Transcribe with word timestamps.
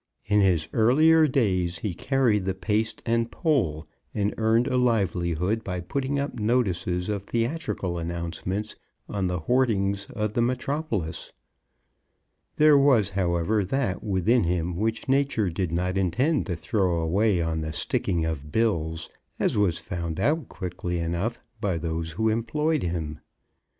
In 0.25 0.41
his 0.41 0.67
earlier 0.73 1.27
days 1.27 1.77
he 1.77 1.93
carried 1.93 2.45
the 2.45 2.55
paste 2.55 3.03
and 3.05 3.29
pole, 3.29 3.85
and 4.15 4.33
earned 4.39 4.65
a 4.65 4.75
livelihood 4.75 5.63
by 5.63 5.79
putting 5.79 6.17
up 6.17 6.39
notices 6.39 7.07
of 7.07 7.21
theatrical 7.21 7.99
announcements 7.99 8.75
on 9.07 9.27
the 9.27 9.41
hoardings 9.41 10.07
of 10.15 10.33
the 10.33 10.41
metropolis. 10.41 11.33
There 12.55 12.79
was, 12.79 13.11
however, 13.11 13.63
that 13.63 14.03
within 14.03 14.45
him 14.45 14.75
which 14.75 15.07
Nature 15.07 15.51
did 15.51 15.71
not 15.71 15.99
intend 15.99 16.47
to 16.47 16.55
throw 16.55 16.99
away 16.99 17.39
on 17.39 17.61
the 17.61 17.71
sticking 17.71 18.25
of 18.25 18.51
bills, 18.51 19.07
as 19.37 19.55
was 19.55 19.77
found 19.77 20.19
out 20.19 20.49
quickly 20.49 20.97
enough 20.97 21.39
by 21.61 21.77
those 21.77 22.13
who 22.13 22.29
employed 22.29 22.81
him. 22.81 23.19